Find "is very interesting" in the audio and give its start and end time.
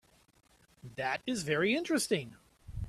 1.27-2.35